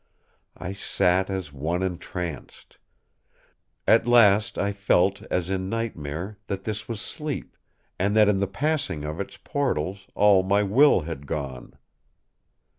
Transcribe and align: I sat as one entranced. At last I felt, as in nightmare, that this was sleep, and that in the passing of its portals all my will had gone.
I 0.57 0.73
sat 0.73 1.29
as 1.29 1.53
one 1.53 1.83
entranced. 1.83 2.79
At 3.87 4.07
last 4.07 4.57
I 4.57 4.71
felt, 4.71 5.21
as 5.29 5.51
in 5.51 5.69
nightmare, 5.69 6.39
that 6.47 6.63
this 6.63 6.87
was 6.87 6.99
sleep, 6.99 7.55
and 7.99 8.15
that 8.15 8.27
in 8.27 8.39
the 8.39 8.47
passing 8.47 9.03
of 9.03 9.19
its 9.19 9.37
portals 9.37 10.07
all 10.15 10.41
my 10.41 10.63
will 10.63 11.01
had 11.01 11.27
gone. 11.27 11.77